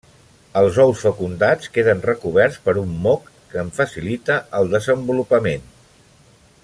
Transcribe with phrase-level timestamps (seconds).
[0.61, 5.69] Els ous fecundats queden recoberts per un moc que en facilita el desenvolupament.